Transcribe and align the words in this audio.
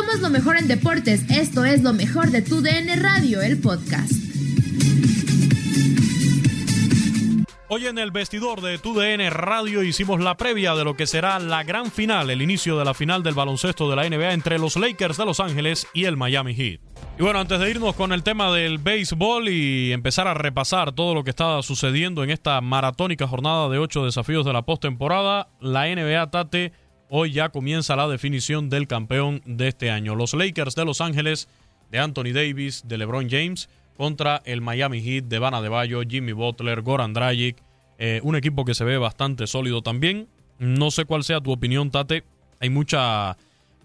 Somos 0.00 0.20
lo 0.20 0.30
mejor 0.30 0.56
en 0.56 0.66
deportes. 0.66 1.28
Esto 1.28 1.66
es 1.66 1.82
lo 1.82 1.92
mejor 1.92 2.30
de 2.30 2.40
tu 2.40 2.62
DN 2.62 2.96
Radio, 2.96 3.42
el 3.42 3.60
podcast. 3.60 4.10
Hoy 7.68 7.86
en 7.86 7.98
el 7.98 8.10
vestidor 8.10 8.62
de 8.62 8.78
TUDN 8.78 9.30
Radio 9.30 9.82
hicimos 9.82 10.20
la 10.20 10.38
previa 10.38 10.74
de 10.74 10.84
lo 10.84 10.96
que 10.96 11.06
será 11.06 11.38
la 11.38 11.64
gran 11.64 11.90
final, 11.90 12.30
el 12.30 12.40
inicio 12.40 12.78
de 12.78 12.86
la 12.86 12.94
final 12.94 13.22
del 13.22 13.34
baloncesto 13.34 13.90
de 13.90 13.96
la 13.96 14.08
NBA 14.08 14.32
entre 14.32 14.58
los 14.58 14.76
Lakers 14.76 15.18
de 15.18 15.26
Los 15.26 15.38
Ángeles 15.38 15.86
y 15.92 16.06
el 16.06 16.16
Miami 16.16 16.54
Heat. 16.54 16.80
Y 17.18 17.22
bueno, 17.22 17.38
antes 17.38 17.60
de 17.60 17.70
irnos 17.70 17.94
con 17.94 18.12
el 18.12 18.22
tema 18.22 18.50
del 18.50 18.78
béisbol 18.78 19.50
y 19.50 19.92
empezar 19.92 20.26
a 20.26 20.34
repasar 20.34 20.92
todo 20.92 21.14
lo 21.14 21.24
que 21.24 21.30
está 21.30 21.60
sucediendo 21.60 22.24
en 22.24 22.30
esta 22.30 22.58
maratónica 22.62 23.28
jornada 23.28 23.68
de 23.68 23.76
ocho 23.76 24.06
desafíos 24.06 24.46
de 24.46 24.54
la 24.54 24.62
postemporada, 24.62 25.50
la 25.60 25.94
NBA 25.94 26.30
Tate 26.30 26.72
hoy 27.10 27.32
ya 27.32 27.50
comienza 27.50 27.96
la 27.96 28.08
definición 28.08 28.70
del 28.70 28.86
campeón 28.86 29.42
de 29.44 29.68
este 29.68 29.90
año. 29.90 30.14
Los 30.14 30.32
Lakers 30.32 30.74
de 30.76 30.84
Los 30.84 31.00
Ángeles, 31.00 31.48
de 31.90 31.98
Anthony 31.98 32.32
Davis, 32.32 32.84
de 32.86 32.96
LeBron 32.96 33.28
James, 33.28 33.68
contra 33.96 34.40
el 34.44 34.60
Miami 34.60 35.02
Heat 35.02 35.24
de 35.24 35.38
Van 35.38 35.52
Adebayo, 35.52 36.02
Jimmy 36.08 36.32
Butler, 36.32 36.80
Goran 36.82 37.12
Dragic. 37.12 37.56
Eh, 37.98 38.20
un 38.22 38.36
equipo 38.36 38.64
que 38.64 38.74
se 38.74 38.84
ve 38.84 38.96
bastante 38.96 39.46
sólido 39.46 39.82
también. 39.82 40.28
No 40.58 40.90
sé 40.90 41.04
cuál 41.04 41.24
sea 41.24 41.40
tu 41.40 41.50
opinión, 41.52 41.90
Tate. 41.90 42.22
Hay 42.60 42.70
mucha, 42.70 43.36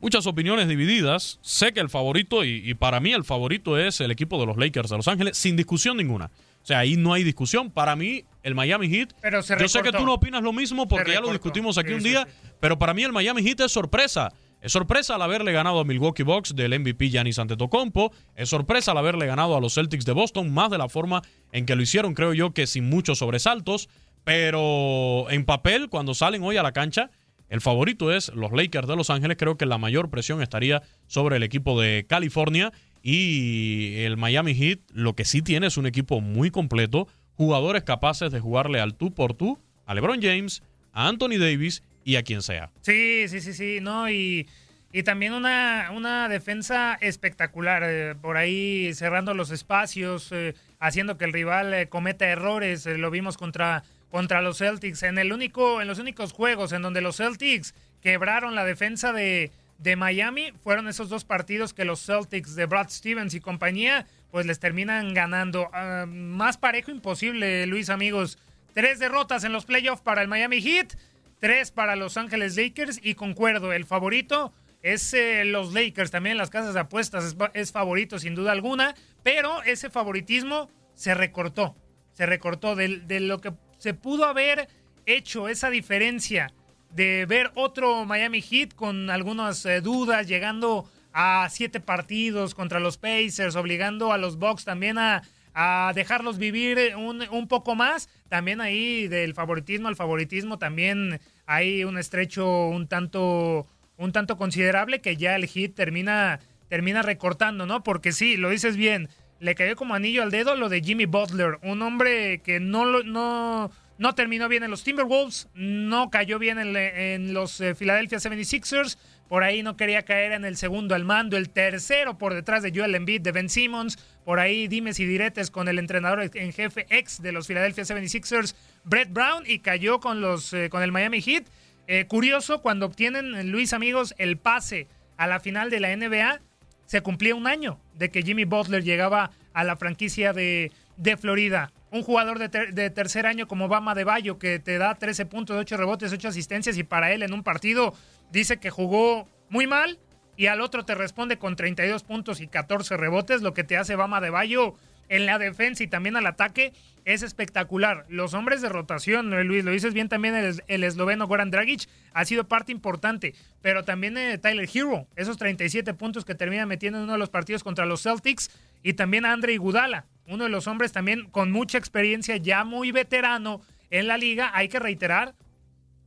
muchas 0.02 0.28
opiniones 0.28 0.68
divididas. 0.68 1.40
Sé 1.42 1.74
que 1.74 1.80
el 1.80 1.90
favorito, 1.90 2.46
y, 2.46 2.62
y 2.64 2.76
para 2.76 3.00
mí 3.00 3.12
el 3.12 3.24
favorito 3.24 3.78
es 3.78 4.00
el 4.02 4.12
equipo 4.12 4.40
de 4.40 4.46
los 4.46 4.58
Lakers 4.58 4.90
de 4.90 4.98
Los 4.98 5.08
Ángeles, 5.08 5.36
sin 5.36 5.58
discusión 5.58 5.98
ninguna. 5.98 6.30
O 6.66 6.68
sea, 6.68 6.80
ahí 6.80 6.98
no 6.98 7.14
hay 7.14 7.24
discusión. 7.24 7.70
Para 7.70 7.96
mí, 7.96 8.26
el 8.42 8.56
Miami 8.56 8.90
Heat. 8.90 9.14
Pero 9.22 9.44
se 9.44 9.56
yo 9.60 9.68
sé 9.68 9.84
que 9.84 9.92
tú 9.92 10.04
no 10.04 10.16
opinas 10.16 10.42
lo 10.42 10.52
mismo 10.52 10.88
porque 10.88 11.12
ya 11.12 11.22
lo 11.22 11.30
discutimos 11.30 11.78
aquí 11.78 11.90
Sí, 11.90 11.94
un 11.94 12.02
sí, 12.02 12.10
día. 12.10 12.28
sí. 12.28 12.50
Pero 12.60 12.80
para 12.80 12.96
mí, 12.96 13.04
el 13.04 13.12
Miami 13.12 13.44
Heat 13.44 13.60
es 13.60 13.72
sorpresa. 13.72 14.34
Es 14.62 14.72
sorpresa 14.72 15.14
al 15.14 15.22
haberle 15.22 15.52
ganado 15.52 15.80
a 15.80 15.86
Milwaukee 15.86 16.24
Bucks 16.24 16.56
del 16.56 16.80
MVP 16.80 17.10
Giannis 17.12 17.38
Antetokounmpo. 17.38 18.12
Es 18.34 18.50
sorpresa 18.50 18.94
al 18.94 18.98
haberle 18.98 19.28
ganado 19.28 19.56
a 19.56 19.62
los 19.62 19.76
Celtics 19.76 20.06
de 20.06 20.14
Boston, 20.14 20.52
más 20.52 20.72
de 20.72 20.80
la 20.80 20.90
forma 20.90 21.22
en 21.52 21.68
que 21.68 21.76
lo 21.76 21.84
hicieron, 21.84 22.16
creo 22.16 22.34
yo, 22.34 22.52
que 22.52 22.66
sin 22.66 22.90
muchos 22.90 23.20
sobresaltos. 23.20 23.88
Pero 24.24 25.30
en 25.30 25.46
papel, 25.46 25.90
cuando 25.90 26.16
salen 26.16 26.42
hoy 26.42 26.58
a 26.58 26.64
la 26.64 26.72
cancha, 26.72 27.12
el 27.48 27.62
favorito 27.62 28.12
es 28.12 28.30
los 28.34 28.52
Lakers 28.52 28.88
de 28.88 28.96
Los 28.96 29.12
Ángeles. 29.12 29.38
Creo 29.38 29.56
que 29.56 29.68
la 29.68 29.78
mayor 29.78 30.10
presión 30.10 30.42
estaría 30.42 30.82
sobre 31.06 31.36
el 31.38 31.44
equipo 31.44 31.80
de 31.80 32.08
California. 32.10 32.72
Y 33.08 33.98
el 34.00 34.18
Miami 34.18 34.56
Heat, 34.56 34.80
lo 34.92 35.14
que 35.14 35.26
sí 35.26 35.44
tiene 35.44 35.68
es 35.68 35.78
un 35.78 35.86
equipo 35.86 36.22
muy 36.22 36.50
completo. 36.50 37.08
Jugadores 37.36 37.84
capaces 37.84 38.32
de 38.32 38.40
jugarle 38.40 38.80
al 38.80 38.96
tú 38.96 39.14
por 39.14 39.36
tú 39.36 39.60
a 39.86 39.94
LeBron 39.94 40.24
James, 40.24 40.64
a 40.92 41.08
Anthony 41.08 41.38
Davis 41.38 41.84
y 42.04 42.16
a 42.16 42.24
quien 42.24 42.42
sea. 42.42 42.72
Sí, 42.82 43.28
sí, 43.28 43.42
sí, 43.42 43.54
sí, 43.54 43.78
no, 43.80 44.10
y, 44.10 44.48
y 44.92 45.04
también 45.04 45.34
una, 45.34 45.92
una 45.94 46.28
defensa 46.30 46.98
espectacular, 47.00 47.84
eh, 47.86 48.16
por 48.20 48.38
ahí 48.38 48.92
cerrando 48.96 49.36
los 49.36 49.52
espacios, 49.52 50.32
eh, 50.32 50.56
haciendo 50.80 51.20
que 51.20 51.26
el 51.26 51.34
rival 51.34 51.76
eh, 51.76 51.88
cometa 51.88 52.26
errores, 52.26 52.88
lo 52.88 53.12
vimos 53.12 53.38
contra, 53.38 53.84
contra 54.10 54.42
los 54.42 54.58
Celtics, 54.58 55.04
en, 55.04 55.20
el 55.20 55.32
único, 55.32 55.80
en 55.80 55.88
los 55.88 56.00
únicos 56.00 56.34
juegos 56.34 56.72
en 56.72 56.82
donde 56.82 57.02
los 57.02 57.18
Celtics 57.18 57.76
quebraron 58.02 58.56
la 58.56 58.66
defensa 58.66 59.14
de, 59.14 59.52
de 59.78 59.96
Miami, 59.96 60.54
fueron 60.64 60.88
esos 60.88 61.10
dos 61.10 61.26
partidos 61.26 61.74
que 61.74 61.86
los 61.86 62.06
Celtics 62.06 62.56
de 62.56 62.66
Brad 62.66 62.90
Stevens 62.90 63.34
y 63.34 63.40
compañía, 63.42 64.08
pues 64.32 64.46
les 64.46 64.60
terminan 64.60 65.14
ganando. 65.14 65.70
Ah, 65.74 66.06
más 66.08 66.58
parejo 66.58 66.92
imposible, 66.92 67.66
Luis, 67.68 67.90
amigos. 67.90 68.38
Tres 68.74 69.00
derrotas 69.00 69.44
en 69.44 69.54
los 69.54 69.66
playoffs 69.66 70.02
para 70.02 70.22
el 70.22 70.28
Miami 70.28 70.62
Heat, 70.62 70.94
tres 71.40 71.72
para 71.72 71.96
Los 71.96 72.18
Ángeles 72.18 72.56
Lakers 72.58 73.00
y 73.04 73.16
concuerdo, 73.16 73.74
el 73.74 73.86
favorito 73.86 74.54
es 74.82 75.14
eh, 75.14 75.46
los 75.46 75.74
Lakers, 75.74 76.12
también 76.12 76.38
las 76.38 76.50
casas 76.50 76.74
de 76.74 76.80
apuestas 76.82 77.24
es, 77.24 77.36
fa- 77.36 77.52
es 77.54 77.72
favorito 77.72 78.20
sin 78.20 78.36
duda 78.36 78.52
alguna, 78.52 78.94
pero 79.24 79.64
ese 79.64 79.90
favoritismo 79.90 80.70
se 80.94 81.14
recortó, 81.16 81.76
se 82.12 82.26
recortó 82.26 82.76
de 82.76 83.20
lo 83.20 83.42
que 83.42 83.54
se 83.78 83.94
pudo 83.94 84.26
haber 84.26 84.68
hecho, 85.06 85.48
esa 85.50 85.70
diferencia 85.70 86.52
de 86.92 87.26
ver 87.26 87.52
otro 87.56 88.06
Miami 88.06 88.42
Heat 88.42 88.74
con 88.74 89.10
algunas 89.10 89.66
eh, 89.66 89.82
dudas, 89.82 90.28
llegando 90.28 90.90
a 91.14 91.48
siete 91.50 91.80
partidos 91.80 92.56
contra 92.56 92.80
los 92.80 92.98
Pacers, 92.98 93.56
obligando 93.56 94.12
a 94.12 94.18
los 94.18 94.38
Bucks 94.38 94.66
también 94.66 94.98
a, 94.98 95.24
a 95.54 95.92
dejarlos 95.96 96.38
vivir 96.38 96.96
un, 96.98 97.24
un 97.32 97.48
poco 97.48 97.76
más. 97.76 98.10
También 98.30 98.60
ahí 98.62 99.08
del 99.08 99.34
favoritismo 99.34 99.88
al 99.88 99.96
favoritismo 99.96 100.58
también 100.58 101.20
hay 101.46 101.84
un 101.84 101.98
estrecho 101.98 102.68
un 102.68 102.88
tanto, 102.88 103.66
un 103.98 104.12
tanto 104.12 104.38
considerable 104.38 105.00
que 105.00 105.16
ya 105.16 105.36
el 105.36 105.48
Heat 105.48 105.74
termina, 105.76 106.40
termina 106.70 107.02
recortando, 107.02 107.66
¿no? 107.66 107.84
Porque 107.84 108.12
sí, 108.12 108.36
lo 108.36 108.50
dices 108.50 108.76
bien, 108.76 109.08
le 109.40 109.56
cayó 109.56 109.76
como 109.76 109.94
anillo 109.96 110.24
al 110.24 110.32
dedo 110.32 110.56
lo 110.56 110.68
de 110.70 110.82
Jimmy 110.82 111.06
Butler, 111.06 111.60
un 111.62 111.82
hombre 111.82 112.40
que 112.42 112.60
no, 112.60 112.84
lo- 112.86 113.04
no, 113.04 113.72
no 113.98 114.16
terminó 114.16 114.50
bien 114.50 114.64
en 114.64 114.72
los 114.72 114.84
Timberwolves, 114.84 115.48
no 115.54 116.10
cayó 116.10 116.40
bien 116.40 116.60
en, 116.60 117.34
los 117.34 117.62
eh, 117.62 117.76
Philadelphia 117.76 118.18
76ers, 118.18 118.98
por 119.28 119.44
ahí 119.44 119.64
no 119.64 119.76
quería 119.76 120.04
caer 120.04 120.34
en 120.34 120.46
el 120.46 120.58
segundo 120.58 120.96
al 120.96 121.06
mando, 121.06 121.38
el 121.38 121.50
tercero 121.50 122.18
por 122.18 122.34
detrás 122.34 122.62
de 122.62 122.72
Joel 122.76 122.96
Embiid, 122.96 123.22
de 123.22 123.32
Ben 123.32 123.50
Simmons, 123.50 123.98
por 124.24 124.40
ahí 124.40 124.68
dimes 124.68 125.00
y 125.00 125.06
diretes 125.06 125.50
con 125.50 125.68
el 125.68 125.80
entrenador 125.80 126.30
en 126.34 126.54
jefe 126.54 126.86
ex 126.90 127.22
de 127.22 127.32
los 127.32 127.48
Philadelphia 127.48 127.84
76ers, 127.84 128.56
Brett 128.84 129.12
Brown, 129.12 129.44
y 129.46 129.60
cayó 129.60 130.00
con, 130.00 130.22
los, 130.22 130.54
eh, 130.54 130.70
con 130.70 130.84
el 130.84 130.92
Miami 130.92 131.22
Heat. 131.22 131.46
Eh, 131.88 132.06
curioso, 132.08 132.62
cuando 132.62 132.86
obtienen, 132.86 133.52
Luis 133.52 133.74
amigos, 133.74 134.14
el 134.18 134.38
pase 134.38 134.88
a 135.18 135.28
la 135.28 135.40
final 135.40 135.70
de 135.70 135.80
la 135.80 135.96
NBA, 135.96 136.42
se 136.86 137.02
cumplía 137.02 137.36
un 137.36 137.48
año 137.48 137.80
de 137.96 138.10
que 138.10 138.22
Jimmy 138.22 138.46
Butler 138.46 138.84
llegaba 138.84 139.32
a 139.54 139.64
la 139.64 139.76
franquicia 139.76 140.34
de, 140.34 140.72
de 140.98 141.18
Florida. 141.18 141.72
Un 141.96 142.04
jugador 142.04 142.40
de, 142.40 142.90
tercer 142.90 143.26
año 143.26 143.48
como 143.48 143.68
Bama 143.68 143.96
de 143.96 144.04
Bayo, 144.04 144.38
que 144.38 144.60
te 144.60 144.78
da 144.78 144.96
13 144.96 145.26
puntos, 145.26 145.58
8 145.58 145.78
rebotes, 145.78 146.12
8 146.12 146.28
asistencias, 146.28 146.78
y 146.78 146.84
para 146.84 147.12
él 147.12 147.24
en 147.24 147.34
un 147.34 147.44
partido 147.44 147.94
dice 148.32 148.58
que 148.58 148.70
jugó 148.70 149.28
muy 149.50 149.66
mal, 149.66 149.98
y 150.38 150.48
al 150.48 150.60
otro 150.60 150.84
te 150.84 150.96
responde 150.96 151.38
con 151.38 151.56
32 151.56 152.04
puntos 152.04 152.42
y 152.42 152.48
14 152.48 152.98
rebotes, 152.98 153.42
lo 153.42 153.54
que 153.54 153.64
te 153.64 153.78
hace 153.78 153.96
Bama 153.96 154.20
de 154.20 154.30
Bayo 154.30 154.76
en 155.08 155.26
la 155.26 155.38
defensa 155.38 155.84
y 155.84 155.88
también 155.88 156.16
al 156.16 156.26
ataque 156.26 156.74
es 157.06 157.22
espectacular. 157.22 158.06
Los 158.10 158.34
hombres 158.34 158.62
de 158.62 158.70
rotación, 158.70 159.30
Luis, 159.48 159.64
lo 159.64 159.72
dices 159.72 159.94
bien 159.94 160.10
también, 160.10 160.36
el, 160.68 160.84
esloveno 160.84 161.28
Goran 161.28 161.52
Dragic 161.52 161.88
ha 162.14 162.26
sido 162.26 162.48
parte 162.48 162.72
importante, 162.72 163.36
pero 163.62 163.84
también 163.84 164.18
eh, 164.18 164.38
Tyler 164.38 164.68
Hero, 164.74 165.08
esos 165.16 165.38
37 165.38 165.94
puntos 165.94 166.26
que 166.26 166.36
termina 166.36 166.66
metiendo 166.66 166.98
en 166.98 167.04
uno 167.04 167.14
de 167.14 167.20
los 167.20 167.30
partidos 167.30 167.64
contra 167.64 167.86
los 167.86 168.02
Celtics, 168.02 168.50
y 168.84 168.94
también 168.94 169.26
Andre 169.26 169.54
Iguodala, 169.54 170.06
uno 170.28 170.46
de 170.46 170.50
los 170.50 170.68
hombres 170.68 170.92
también 170.92 171.30
con 171.30 171.52
mucha 171.52 171.78
experiencia, 171.78 172.38
ya 172.38 172.64
muy 172.64 172.92
veterano 172.92 173.62
en 173.90 174.08
la 174.08 174.18
liga. 174.18 174.52
Hay 174.54 174.68
que 174.68 174.80
reiterar 174.80 175.36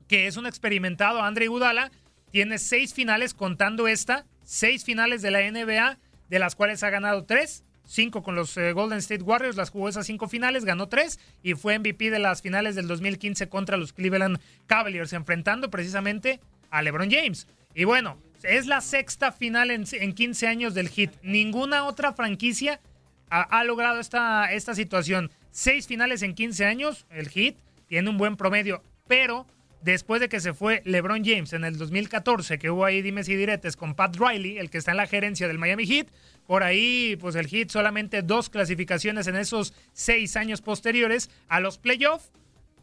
que 0.06 0.26
es 0.26 0.36
un 0.36 0.46
experimentado 0.46 1.22
Andre 1.22 1.44
Iguodala, 1.44 1.90
tiene 2.30 2.58
seis 2.58 2.94
finales 2.94 3.34
contando 3.34 3.88
esta, 3.88 4.26
seis 4.42 4.84
finales 4.84 5.22
de 5.22 5.30
la 5.30 5.40
NBA, 5.50 5.98
de 6.28 6.38
las 6.38 6.54
cuales 6.54 6.82
ha 6.82 6.90
ganado 6.90 7.24
tres 7.24 7.64
cinco 7.88 8.22
con 8.22 8.36
los 8.36 8.56
eh, 8.56 8.72
Golden 8.72 8.98
State 8.98 9.22
Warriors, 9.22 9.56
las 9.56 9.70
jugó 9.70 9.88
esas 9.88 10.06
cinco 10.06 10.28
finales, 10.28 10.64
ganó 10.64 10.88
tres 10.88 11.18
y 11.42 11.54
fue 11.54 11.78
MVP 11.78 12.10
de 12.10 12.18
las 12.18 12.42
finales 12.42 12.76
del 12.76 12.86
2015 12.86 13.48
contra 13.48 13.76
los 13.76 13.92
Cleveland 13.92 14.38
Cavaliers, 14.66 15.12
enfrentando 15.14 15.70
precisamente 15.70 16.40
a 16.70 16.82
LeBron 16.82 17.10
James. 17.10 17.48
Y 17.74 17.84
bueno, 17.84 18.18
es 18.42 18.66
la 18.66 18.80
sexta 18.80 19.32
final 19.32 19.70
en, 19.70 19.84
15 19.84 20.46
años 20.46 20.74
del 20.74 20.90
Heat. 20.90 21.12
Ninguna 21.22 21.84
otra 21.84 22.12
franquicia 22.12 22.80
ha, 23.30 23.64
logrado 23.64 24.00
esta, 24.00 24.52
esta 24.52 24.74
situación. 24.74 25.30
Seis 25.50 25.86
finales 25.86 26.22
en 26.22 26.34
15 26.34 26.64
años, 26.64 27.06
el 27.10 27.28
Heat 27.28 27.56
tiene 27.86 28.10
un 28.10 28.18
buen 28.18 28.36
promedio, 28.36 28.82
pero 29.06 29.46
después 29.82 30.20
de 30.20 30.28
que 30.28 30.40
se 30.40 30.54
fue 30.54 30.82
LeBron 30.84 31.24
James 31.24 31.52
en 31.52 31.64
el 31.64 31.78
2014, 31.78 32.58
que 32.58 32.70
hubo 32.70 32.84
ahí 32.84 33.02
dimes 33.02 33.28
y 33.28 33.36
diretes 33.36 33.76
con 33.76 33.94
Pat 33.94 34.16
Riley, 34.16 34.58
el 34.58 34.70
que 34.70 34.78
está 34.78 34.92
en 34.92 34.96
la 34.96 35.06
gerencia 35.06 35.48
del 35.48 35.58
Miami 35.58 35.86
Heat, 35.86 36.08
por 36.46 36.62
ahí, 36.62 37.16
pues 37.20 37.34
el 37.34 37.46
Heat 37.46 37.70
solamente 37.70 38.22
dos 38.22 38.48
clasificaciones 38.48 39.26
en 39.26 39.36
esos 39.36 39.74
seis 39.92 40.36
años 40.36 40.62
posteriores 40.62 41.30
a 41.48 41.60
los 41.60 41.78
playoffs. 41.78 42.30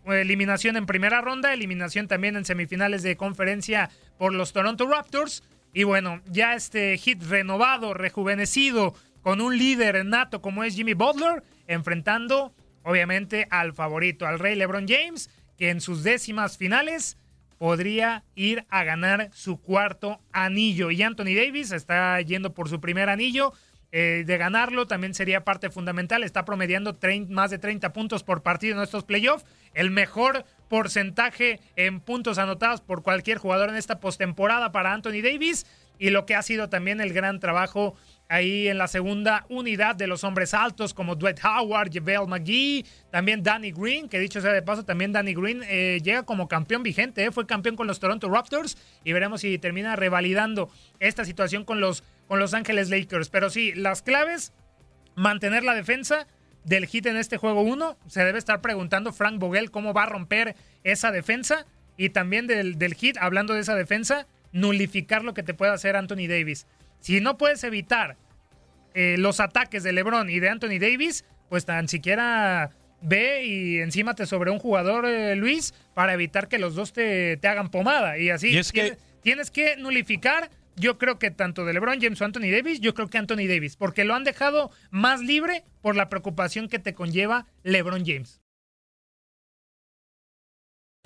Eliminación 0.05 0.77
en 0.77 0.85
primera 0.85 1.19
ronda, 1.21 1.51
eliminación 1.51 2.07
también 2.07 2.35
en 2.35 2.45
semifinales 2.45 3.01
de 3.01 3.17
conferencia 3.17 3.89
por 4.19 4.33
los 4.33 4.53
Toronto 4.53 4.87
Raptors. 4.87 5.41
Y 5.73 5.83
bueno, 5.83 6.21
ya 6.27 6.53
este 6.53 6.95
hit 6.99 7.23
renovado, 7.23 7.95
rejuvenecido, 7.95 8.93
con 9.25 9.41
un 9.41 9.57
líder 9.57 10.05
nato 10.05 10.39
como 10.39 10.63
es 10.63 10.75
Jimmy 10.75 10.93
Butler, 10.93 11.41
enfrentando 11.65 12.53
obviamente 12.83 13.47
al 13.49 13.73
favorito, 13.73 14.27
al 14.27 14.37
rey 14.37 14.53
LeBron 14.53 14.85
James, 14.87 15.31
que 15.57 15.71
en 15.71 15.81
sus 15.81 16.03
décimas 16.03 16.59
finales 16.59 17.17
podría 17.57 18.23
ir 18.35 18.67
a 18.69 18.83
ganar 18.83 19.31
su 19.33 19.59
cuarto 19.59 20.21
anillo. 20.31 20.91
Y 20.91 21.01
Anthony 21.01 21.33
Davis 21.35 21.71
está 21.71 22.21
yendo 22.21 22.53
por 22.53 22.69
su 22.69 22.79
primer 22.79 23.09
anillo. 23.09 23.51
Eh, 23.91 24.25
de 24.27 24.37
ganarlo 24.37 24.85
también 24.85 25.15
sería 25.15 25.43
parte 25.43 25.71
fundamental. 25.71 26.23
Está 26.23 26.45
promediando 26.45 26.95
más 27.29 27.49
de 27.49 27.57
30 27.57 27.93
puntos 27.93 28.21
por 28.23 28.43
partido 28.43 28.75
en 28.75 28.83
estos 28.83 29.05
playoffs. 29.05 29.43
El 29.73 29.89
mejor 29.89 30.45
porcentaje 30.69 31.59
en 31.75 31.99
puntos 31.99 32.37
anotados 32.37 32.81
por 32.81 33.01
cualquier 33.01 33.39
jugador 33.39 33.69
en 33.69 33.75
esta 33.75 33.99
postemporada 33.99 34.71
para 34.71 34.93
Anthony 34.93 35.23
Davis. 35.23 35.65
Y 35.97 36.11
lo 36.11 36.27
que 36.27 36.35
ha 36.35 36.43
sido 36.43 36.69
también 36.69 37.01
el 37.01 37.13
gran 37.13 37.39
trabajo 37.39 37.95
ahí 38.27 38.67
en 38.67 38.77
la 38.77 38.87
segunda 38.87 39.45
unidad 39.49 39.95
de 39.95 40.07
los 40.07 40.23
hombres 40.23 40.53
altos 40.53 40.93
como 40.93 41.15
Dwight 41.15 41.39
Howard, 41.43 41.91
JaVale 41.91 42.27
McGee, 42.27 42.85
también 43.11 43.43
Danny 43.43 43.71
Green, 43.71 44.09
que 44.09 44.19
dicho 44.19 44.41
sea 44.41 44.51
de 44.51 44.61
paso, 44.61 44.83
también 44.83 45.11
Danny 45.11 45.33
Green 45.33 45.61
eh, 45.67 45.99
llega 46.03 46.23
como 46.23 46.47
campeón 46.47 46.83
vigente, 46.83 47.25
eh, 47.25 47.31
fue 47.31 47.45
campeón 47.45 47.75
con 47.75 47.87
los 47.87 47.99
Toronto 47.99 48.29
Raptors 48.29 48.77
y 49.03 49.13
veremos 49.13 49.41
si 49.41 49.57
termina 49.59 49.95
revalidando 49.95 50.69
esta 50.99 51.25
situación 51.25 51.65
con 51.65 51.79
los, 51.79 52.03
con 52.27 52.39
los 52.39 52.53
Ángeles 52.53 52.89
Lakers. 52.89 53.29
Pero 53.29 53.49
sí, 53.49 53.73
las 53.73 54.01
claves, 54.01 54.53
mantener 55.15 55.63
la 55.63 55.75
defensa 55.75 56.27
del 56.63 56.87
hit 56.87 57.05
en 57.05 57.15
este 57.17 57.37
juego 57.37 57.61
1, 57.61 57.97
se 58.07 58.23
debe 58.23 58.39
estar 58.39 58.59
preguntando 58.59 59.13
Frank 59.13 59.39
Vogel 59.39 59.71
cómo 59.71 59.93
va 59.93 60.03
a 60.03 60.07
romper 60.07 60.55
esa 60.83 61.11
defensa 61.11 61.65
y 61.95 62.09
también 62.09 62.47
del, 62.47 62.93
hit, 62.95 63.17
hablando 63.17 63.53
de 63.53 63.61
esa 63.61 63.75
defensa, 63.75 64.27
nulificar 64.51 65.23
lo 65.23 65.33
que 65.33 65.43
te 65.43 65.53
puede 65.53 65.71
hacer 65.71 65.95
Anthony 65.95 66.27
Davis. 66.27 66.65
Si 67.05 67.21
no 67.21 67.37
puedes 67.37 67.63
evitar 67.63 68.17
eh, 68.95 69.13
los 69.19 69.39
ataques 69.39 69.83
de 69.83 69.91
LeBron 69.91 70.27
y 70.27 70.39
de 70.39 70.49
Anthony 70.49 70.79
Davis, 70.79 71.23
pues 71.49 71.63
tan 71.63 71.87
siquiera 71.87 72.71
ve 72.99 73.45
y 73.45 73.77
encímate 73.77 74.25
sobre 74.25 74.49
un 74.49 74.57
jugador, 74.57 75.05
eh, 75.05 75.35
Luis, 75.35 75.75
para 75.93 76.15
evitar 76.15 76.47
que 76.47 76.57
los 76.57 76.73
dos 76.73 76.93
te, 76.93 77.39
hagan 77.43 77.69
pomada. 77.69 78.17
Y 78.17 78.31
así 78.31 78.59
tienes, 79.21 79.51
que... 79.51 79.75
nulificar 79.77 80.49
yo 80.77 80.97
creo 80.97 81.19
que 81.19 81.29
tanto 81.29 81.63
de 81.63 81.73
LeBron 81.73 82.01
James 82.01 82.19
o 82.19 82.25
Anthony 82.25 82.49
Davis, 82.51 82.79
yo 82.81 82.95
creo 82.95 83.07
que 83.07 83.19
Anthony 83.19 83.45
Davis, 83.47 83.75
porque 83.75 84.03
lo 84.03 84.15
han 84.15 84.23
dejado 84.23 84.71
más 84.89 85.21
libre 85.21 85.63
por 85.83 85.95
la 85.95 86.09
preocupación 86.09 86.69
que 86.69 86.79
te 86.79 86.95
conlleva 86.95 87.45
LeBron 87.61 88.03
James 88.03 88.41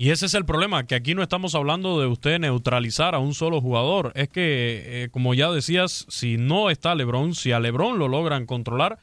Y 0.00 0.12
ese 0.12 0.24
es 0.24 0.32
el 0.32 0.46
problema, 0.46 0.86
que 0.86 0.94
aquí 0.94 1.14
no 1.14 1.22
estamos 1.22 1.54
hablando 1.54 2.00
de 2.00 2.06
usted 2.06 2.38
neutralizar 2.38 3.14
a 3.14 3.18
un 3.18 3.34
solo 3.34 3.60
jugador. 3.60 4.12
Es 4.14 4.30
que, 4.30 5.02
eh, 5.04 5.08
como 5.10 5.34
ya 5.34 5.50
decías, 5.50 6.06
si 6.08 6.38
no 6.38 6.70
está 6.70 6.94
LeBron, 6.94 7.34
si 7.34 7.52
a 7.52 7.60
LeBron 7.60 7.98
lo 7.98 8.08
logran 8.08 8.46
controlar, 8.46 9.00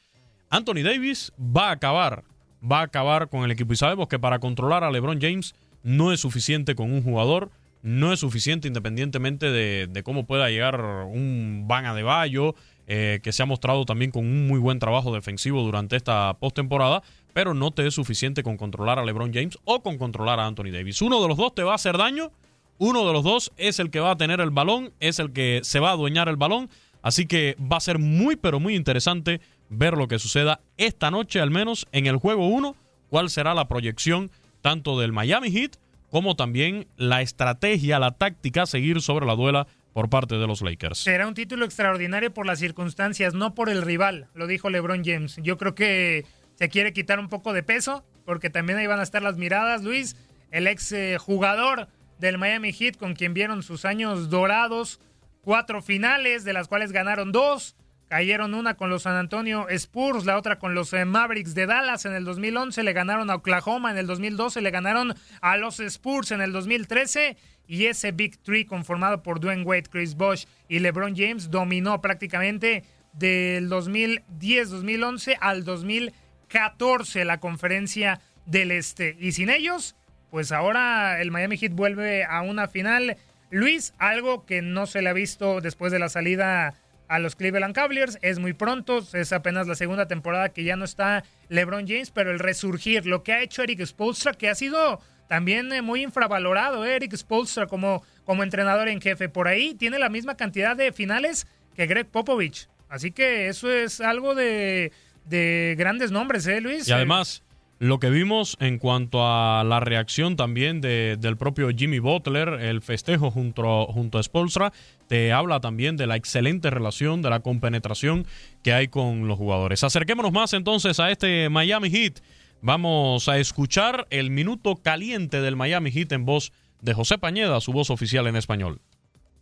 Anthony 0.49 0.81
Davis 0.83 1.33
va 1.39 1.69
a 1.69 1.73
acabar, 1.73 2.23
va 2.59 2.79
a 2.79 2.85
acabar 2.85 3.29
con 3.29 3.43
el 3.43 3.51
equipo. 3.51 3.73
Y 3.73 3.75
sabemos 3.75 4.07
que 4.07 4.17
para 4.17 4.39
controlar 4.39 4.83
a 4.83 4.89
LeBron 4.89 5.21
James 5.21 5.53
no 5.83 6.11
es 6.11 6.19
suficiente 6.19 6.73
con 6.73 6.91
un 6.91 7.03
jugador, 7.03 7.51
no 7.83 8.11
es 8.11 8.19
suficiente 8.21 8.67
independientemente 8.67 9.51
de, 9.51 10.01
cómo 10.01 10.25
pueda 10.25 10.49
llegar 10.49 10.81
un 10.81 11.65
Van 11.67 11.95
de 11.95 12.01
Bayo, 12.01 12.55
eh, 12.87 13.19
que 13.21 13.33
se 13.33 13.43
ha 13.43 13.45
mostrado 13.45 13.85
también 13.85 14.09
con 14.09 14.25
un 14.25 14.47
muy 14.47 14.57
buen 14.57 14.79
trabajo 14.79 15.13
defensivo 15.13 15.61
durante 15.61 15.95
esta 15.95 16.33
postemporada 16.39 17.03
pero 17.37 17.53
no 17.53 17.69
te 17.69 17.85
es 17.85 17.93
suficiente 17.93 18.41
con 18.41 18.57
controlar 18.57 18.97
a 18.97 19.05
LeBron 19.05 19.31
James 19.31 19.59
o 19.63 19.83
con 19.83 19.99
controlar 19.99 20.39
a 20.39 20.47
Anthony 20.47 20.71
Davis. 20.71 21.03
Uno 21.03 21.21
de 21.21 21.27
los 21.27 21.37
dos 21.37 21.53
te 21.53 21.61
va 21.61 21.73
a 21.73 21.75
hacer 21.75 21.95
daño, 21.95 22.31
uno 22.79 23.05
de 23.05 23.13
los 23.13 23.23
dos 23.23 23.51
es 23.57 23.77
el 23.77 23.91
que 23.91 23.99
va 23.99 24.09
a 24.09 24.17
tener 24.17 24.41
el 24.41 24.49
balón, 24.49 24.91
es 24.99 25.19
el 25.19 25.31
que 25.33 25.59
se 25.61 25.79
va 25.79 25.89
a 25.89 25.91
adueñar 25.91 26.29
el 26.29 26.35
balón, 26.35 26.67
así 27.03 27.27
que 27.27 27.55
va 27.61 27.77
a 27.77 27.79
ser 27.79 27.99
muy, 27.99 28.37
pero 28.37 28.59
muy 28.59 28.75
interesante 28.75 29.39
ver 29.69 29.93
lo 29.95 30.07
que 30.07 30.17
suceda 30.17 30.61
esta 30.77 31.11
noche, 31.11 31.39
al 31.39 31.51
menos 31.51 31.85
en 31.91 32.07
el 32.07 32.17
juego 32.17 32.47
1, 32.47 32.75
cuál 33.11 33.29
será 33.29 33.53
la 33.53 33.67
proyección 33.67 34.31
tanto 34.61 34.99
del 34.99 35.11
Miami 35.13 35.51
Heat 35.51 35.75
como 36.09 36.35
también 36.35 36.87
la 36.97 37.21
estrategia, 37.21 37.99
la 37.99 38.17
táctica 38.17 38.63
a 38.63 38.65
seguir 38.65 38.99
sobre 38.99 39.27
la 39.27 39.35
duela 39.35 39.67
por 39.93 40.09
parte 40.09 40.37
de 40.37 40.47
los 40.47 40.63
Lakers. 40.63 40.97
Será 40.97 41.27
un 41.27 41.35
título 41.35 41.65
extraordinario 41.65 42.33
por 42.33 42.47
las 42.47 42.57
circunstancias, 42.57 43.35
no 43.35 43.53
por 43.53 43.69
el 43.69 43.83
rival, 43.83 44.27
lo 44.33 44.47
dijo 44.47 44.71
LeBron 44.71 45.03
James. 45.05 45.37
Yo 45.43 45.57
creo 45.57 45.75
que 45.75 46.25
se 46.57 46.69
quiere 46.69 46.91
quitar 46.91 47.19
un 47.19 47.29
poco 47.29 47.53
de 47.53 47.63
peso, 47.63 48.03
porque 48.25 48.49
también 48.49 48.79
ahí 48.79 48.87
van 48.87 48.99
a 48.99 49.03
estar 49.03 49.21
las 49.21 49.37
miradas, 49.37 49.83
Luis, 49.83 50.15
el 50.51 50.67
ex 50.67 50.91
eh, 50.91 51.17
jugador 51.19 51.87
del 52.19 52.37
Miami 52.37 52.73
Heat, 52.73 52.97
con 52.97 53.13
quien 53.13 53.33
vieron 53.33 53.61
sus 53.61 53.85
años 53.85 54.29
dorados, 54.29 54.99
cuatro 55.41 55.81
finales, 55.81 56.43
de 56.43 56.53
las 56.53 56.67
cuales 56.67 56.91
ganaron 56.91 57.31
dos, 57.31 57.75
cayeron 58.07 58.55
una 58.55 58.73
con 58.73 58.89
los 58.89 59.03
San 59.03 59.15
Antonio 59.15 59.69
Spurs, 59.69 60.25
la 60.25 60.37
otra 60.37 60.57
con 60.57 60.73
los 60.73 60.93
eh, 60.93 61.05
Mavericks 61.05 61.53
de 61.53 61.67
Dallas 61.67 62.05
en 62.05 62.13
el 62.13 62.25
2011, 62.25 62.81
le 62.81 62.93
ganaron 62.93 63.29
a 63.29 63.35
Oklahoma 63.35 63.91
en 63.91 63.97
el 63.97 64.07
2012, 64.07 64.61
le 64.61 64.71
ganaron 64.71 65.13
a 65.41 65.57
los 65.57 65.79
Spurs 65.79 66.31
en 66.31 66.41
el 66.41 66.51
2013 66.53 67.37
y 67.67 67.85
ese 67.85 68.13
Big 68.13 68.41
Three 68.41 68.65
conformado 68.65 69.21
por 69.21 69.39
Dwayne 69.39 69.63
Wade, 69.63 69.83
Chris 69.91 70.15
Bosh 70.15 70.45
y 70.67 70.79
LeBron 70.79 71.15
James 71.15 71.51
dominó 71.51 72.01
prácticamente 72.01 72.83
del 73.13 73.69
2010-2011 73.69 75.37
al 75.39 75.63
2013 75.63 76.26
14 76.47 77.25
la 77.25 77.39
conferencia 77.39 78.19
del 78.45 78.71
Este. 78.71 79.15
Y 79.19 79.33
sin 79.33 79.49
ellos, 79.49 79.95
pues 80.29 80.51
ahora 80.51 81.21
el 81.21 81.31
Miami 81.31 81.57
Heat 81.57 81.73
vuelve 81.73 82.23
a 82.23 82.41
una 82.41 82.67
final. 82.67 83.17
Luis, 83.49 83.93
algo 83.97 84.45
que 84.45 84.61
no 84.61 84.85
se 84.85 85.01
le 85.01 85.09
ha 85.09 85.13
visto 85.13 85.61
después 85.61 85.91
de 85.91 85.99
la 85.99 86.09
salida 86.09 86.75
a 87.07 87.19
los 87.19 87.35
Cleveland 87.35 87.75
Cavaliers. 87.75 88.17
Es 88.21 88.39
muy 88.39 88.53
pronto, 88.53 89.05
es 89.13 89.31
apenas 89.33 89.67
la 89.67 89.75
segunda 89.75 90.07
temporada 90.07 90.49
que 90.49 90.63
ya 90.63 90.75
no 90.75 90.85
está 90.85 91.23
LeBron 91.49 91.87
James, 91.87 92.11
pero 92.11 92.31
el 92.31 92.39
resurgir, 92.39 93.05
lo 93.05 93.23
que 93.23 93.33
ha 93.33 93.41
hecho 93.41 93.63
Eric 93.63 93.85
Spoelstra, 93.85 94.33
que 94.33 94.49
ha 94.49 94.55
sido 94.55 94.99
también 95.27 95.71
eh, 95.71 95.81
muy 95.81 96.03
infravalorado, 96.03 96.85
eh, 96.85 96.95
Eric 96.95 97.15
Spoelstra 97.15 97.67
como, 97.67 98.03
como 98.25 98.43
entrenador 98.43 98.87
en 98.87 99.01
jefe. 99.01 99.29
Por 99.29 99.47
ahí 99.47 99.75
tiene 99.75 99.99
la 99.99 100.09
misma 100.09 100.35
cantidad 100.35 100.75
de 100.75 100.91
finales 100.91 101.47
que 101.75 101.85
Greg 101.85 102.07
Popovich. 102.07 102.69
Así 102.89 103.11
que 103.11 103.47
eso 103.47 103.71
es 103.71 103.99
algo 103.99 104.33
de, 104.33 104.93
de 105.27 105.75
grandes 105.77 106.11
nombres, 106.11 106.47
¿eh, 106.47 106.61
Luis? 106.61 106.87
Y 106.87 106.91
además, 106.91 107.43
lo 107.79 107.99
que 107.99 108.09
vimos 108.09 108.57
en 108.59 108.79
cuanto 108.79 109.19
a 109.23 109.63
la 109.63 109.79
reacción 109.79 110.35
también 110.35 110.81
de, 110.81 111.15
del 111.19 111.37
propio 111.37 111.69
Jimmy 111.69 111.99
Butler, 111.99 112.49
el 112.61 112.81
festejo 112.81 113.29
junto, 113.29 113.85
junto 113.87 114.17
a 114.17 114.23
Spolstra, 114.23 114.73
te 115.07 115.31
habla 115.31 115.59
también 115.59 115.95
de 115.95 116.07
la 116.07 116.15
excelente 116.15 116.69
relación, 116.71 117.21
de 117.21 117.29
la 117.29 117.41
compenetración 117.41 118.25
que 118.63 118.73
hay 118.73 118.87
con 118.87 119.27
los 119.27 119.37
jugadores. 119.37 119.83
Acerquémonos 119.83 120.31
más 120.31 120.53
entonces 120.53 120.99
a 120.99 121.11
este 121.11 121.49
Miami 121.49 121.91
Heat. 121.91 122.19
Vamos 122.61 123.29
a 123.29 123.37
escuchar 123.37 124.07
el 124.09 124.31
minuto 124.31 124.77
caliente 124.77 125.41
del 125.41 125.55
Miami 125.55 125.91
Heat 125.91 126.11
en 126.13 126.25
voz 126.25 126.51
de 126.81 126.95
José 126.95 127.19
Pañeda, 127.19 127.61
su 127.61 127.73
voz 127.73 127.91
oficial 127.91 128.25
en 128.25 128.35
español. 128.35 128.81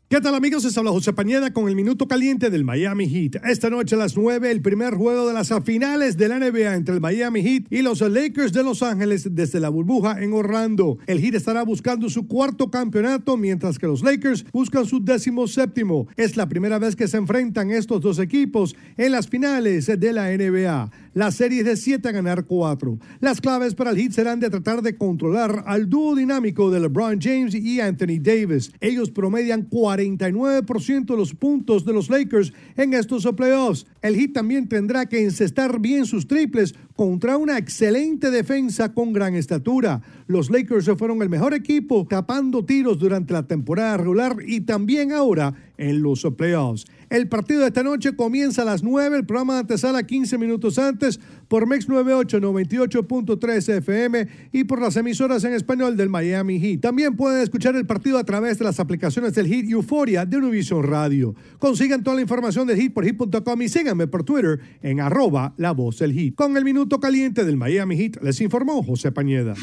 ¿Qué 0.07 0.21
tal 0.21 0.35
amigos? 0.35 0.63
Les 0.63 0.77
habla 0.77 0.91
José 0.91 1.13
Pañeda 1.13 1.51
con 1.51 1.67
el 1.67 1.75
minuto 1.75 2.07
caliente 2.07 2.51
del 2.51 2.63
Miami 2.63 3.09
Heat. 3.09 3.43
Esta 3.43 3.71
noche 3.71 3.95
a 3.95 3.97
las 3.97 4.15
9 4.15 4.51
el 4.51 4.61
primer 4.61 4.93
juego 4.93 5.27
de 5.27 5.33
las 5.33 5.51
finales 5.63 6.15
de 6.15 6.27
la 6.27 6.37
NBA 6.37 6.75
entre 6.75 6.93
el 6.93 7.01
Miami 7.01 7.41
Heat 7.41 7.63
y 7.71 7.81
los 7.81 8.01
Lakers 8.01 8.53
de 8.53 8.61
Los 8.61 8.83
Ángeles 8.83 9.27
desde 9.33 9.59
la 9.59 9.69
burbuja 9.69 10.21
en 10.21 10.31
Orlando. 10.33 10.99
El 11.07 11.21
Heat 11.21 11.33
estará 11.33 11.63
buscando 11.63 12.07
su 12.11 12.27
cuarto 12.27 12.69
campeonato 12.69 13.35
mientras 13.35 13.79
que 13.79 13.87
los 13.87 14.03
Lakers 14.03 14.45
buscan 14.53 14.85
su 14.85 15.03
décimo 15.03 15.47
séptimo. 15.47 16.07
Es 16.15 16.37
la 16.37 16.47
primera 16.47 16.77
vez 16.77 16.95
que 16.95 17.07
se 17.07 17.17
enfrentan 17.17 17.71
estos 17.71 17.99
dos 17.99 18.19
equipos 18.19 18.75
en 18.97 19.11
las 19.11 19.27
finales 19.27 19.87
de 19.87 20.13
la 20.13 20.29
NBA. 20.29 20.91
La 21.15 21.31
serie 21.31 21.59
es 21.59 21.65
de 21.65 21.77
7 21.77 22.09
a 22.09 22.11
ganar 22.11 22.43
4. 22.43 22.99
Las 23.21 23.39
claves 23.39 23.73
para 23.73 23.91
el 23.91 23.97
Heat 23.97 24.11
serán 24.11 24.41
de 24.41 24.49
tratar 24.49 24.81
de 24.81 24.97
controlar 24.97 25.63
al 25.65 25.89
dúo 25.89 26.13
dinámico 26.13 26.69
de 26.69 26.81
LeBron 26.81 27.21
James 27.21 27.55
y 27.55 27.79
Anthony 27.79 28.19
Davis. 28.19 28.73
Ellos 28.81 29.11
promedian 29.11 29.69
49% 29.69 31.05
de 31.05 31.15
los 31.15 31.33
puntos 31.33 31.85
de 31.85 31.93
los 31.93 32.09
Lakers 32.09 32.51
en 32.75 32.93
estos 32.93 33.25
playoffs. 33.33 33.85
El 34.01 34.17
Heat 34.17 34.33
también 34.33 34.67
tendrá 34.67 35.05
que 35.05 35.23
encestar 35.23 35.79
bien 35.79 36.05
sus 36.05 36.27
triples 36.27 36.75
contra 36.97 37.37
una 37.37 37.57
excelente 37.57 38.29
defensa 38.29 38.93
con 38.93 39.13
gran 39.13 39.35
estatura. 39.35 40.01
Los 40.27 40.49
Lakers 40.49 40.89
fueron 40.97 41.21
el 41.21 41.29
mejor 41.29 41.53
equipo 41.53 42.05
tapando 42.09 42.65
tiros 42.65 42.99
durante 42.99 43.31
la 43.31 43.47
temporada 43.47 43.95
regular 43.95 44.35
y 44.45 44.61
también 44.61 45.13
ahora 45.13 45.53
en 45.77 46.01
los 46.01 46.25
playoffs. 46.37 46.85
El 47.09 47.27
partido 47.27 47.61
de 47.61 47.67
esta 47.67 47.83
noche 47.83 48.15
comienza 48.15 48.63
a 48.63 48.65
las 48.65 48.83
9, 48.83 49.17
el 49.17 49.25
programa 49.25 49.53
de 49.53 49.59
antesala 49.61 50.03
15 50.03 50.37
minutos 50.37 50.79
antes 50.79 51.19
por 51.47 51.67
MEX 51.67 51.87
98 51.87 52.39
98.3 52.39 53.77
FM 53.77 54.27
y 54.51 54.63
por 54.63 54.81
las 54.81 54.97
emisoras 54.97 55.43
en 55.43 55.53
español 55.53 55.97
del 55.97 56.09
Miami 56.09 56.59
Heat. 56.59 56.81
También 56.81 57.15
pueden 57.15 57.41
escuchar 57.41 57.75
el 57.75 57.85
partido 57.85 58.17
a 58.17 58.23
través 58.23 58.57
de 58.57 58.65
las 58.65 58.79
aplicaciones 58.79 59.33
del 59.35 59.47
Heat 59.47 59.65
y 59.65 59.71
Euforia 59.73 60.25
de 60.25 60.37
Univision 60.37 60.83
Radio. 60.83 61.35
Consigan 61.59 62.03
toda 62.03 62.15
la 62.15 62.21
información 62.21 62.67
del 62.67 62.77
Heat 62.77 62.93
por 62.93 63.05
Heat.com 63.05 63.61
y 63.61 63.69
síganme 63.69 64.07
por 64.07 64.23
Twitter 64.23 64.59
en 64.81 64.99
arroba 64.99 65.53
la 65.57 65.71
voz 65.71 65.99
del 65.99 66.13
Heat. 66.13 66.35
Con 66.35 66.57
el 66.57 66.63
minuto 66.63 66.99
caliente 66.99 67.45
del 67.45 67.57
Miami 67.57 67.95
Heat 67.97 68.23
les 68.23 68.41
informó 68.41 68.83
José 68.83 69.11
Pañeda. 69.11 69.53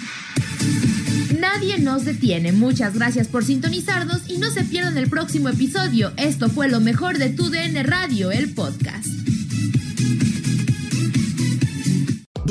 Nadie 1.32 1.78
nos 1.78 2.04
detiene. 2.04 2.52
Muchas 2.52 2.94
gracias 2.94 3.28
por 3.28 3.44
sintonizarnos 3.44 4.22
y 4.28 4.38
no 4.38 4.50
se 4.50 4.64
pierdan 4.64 4.96
el 4.98 5.08
próximo 5.08 5.48
episodio. 5.48 6.12
Esto 6.16 6.48
fue 6.48 6.68
lo 6.68 6.80
mejor 6.80 7.18
de 7.18 7.30
tu 7.30 7.50
DN 7.50 7.82
Radio, 7.82 8.30
el 8.30 8.50
podcast. 8.50 9.06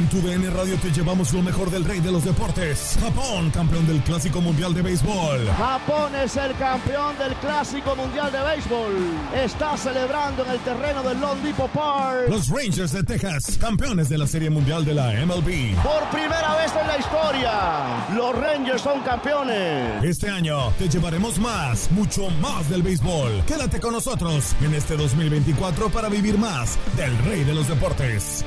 En 0.00 0.08
tu 0.08 0.22
DN 0.22 0.48
Radio 0.48 0.78
te 0.78 0.90
llevamos 0.90 1.30
lo 1.34 1.42
mejor 1.42 1.70
del 1.70 1.84
rey 1.84 2.00
de 2.00 2.10
los 2.10 2.24
deportes. 2.24 2.96
Japón, 3.02 3.50
campeón 3.50 3.86
del 3.86 4.00
Clásico 4.00 4.40
Mundial 4.40 4.72
de 4.72 4.80
Béisbol. 4.80 5.46
Japón 5.58 6.14
es 6.16 6.38
el 6.38 6.54
campeón 6.56 7.18
del 7.18 7.34
Clásico 7.34 7.94
Mundial 7.94 8.32
de 8.32 8.40
Béisbol. 8.40 8.94
Está 9.34 9.76
celebrando 9.76 10.42
en 10.46 10.52
el 10.52 10.58
terreno 10.60 11.02
del 11.02 11.20
Lone 11.20 11.42
Depot 11.42 11.70
Park. 11.70 12.30
Los 12.30 12.48
Rangers 12.48 12.92
de 12.92 13.02
Texas, 13.02 13.58
campeones 13.60 14.08
de 14.08 14.16
la 14.16 14.26
Serie 14.26 14.48
Mundial 14.48 14.86
de 14.86 14.94
la 14.94 15.12
MLB. 15.26 15.76
Por 15.82 16.08
primera 16.10 16.56
vez 16.56 16.72
en 16.80 16.86
la 16.86 16.96
historia, 16.96 18.16
los 18.16 18.34
Rangers 18.38 18.80
son 18.80 19.02
campeones. 19.02 20.02
Este 20.02 20.30
año 20.30 20.72
te 20.78 20.88
llevaremos 20.88 21.38
más, 21.38 21.90
mucho 21.90 22.30
más 22.40 22.70
del 22.70 22.82
béisbol. 22.82 23.44
Quédate 23.46 23.78
con 23.80 23.92
nosotros 23.92 24.56
en 24.62 24.72
este 24.72 24.96
2024 24.96 25.90
para 25.90 26.08
vivir 26.08 26.38
más 26.38 26.78
del 26.96 27.18
rey 27.18 27.44
de 27.44 27.52
los 27.52 27.68
deportes. 27.68 28.46